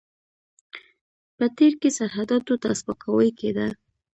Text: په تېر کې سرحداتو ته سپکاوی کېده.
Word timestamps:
په 1.37 1.45
تېر 1.57 1.73
کې 1.81 1.89
سرحداتو 1.97 2.55
ته 2.63 2.69
سپکاوی 2.79 3.29
کېده. 3.39 3.67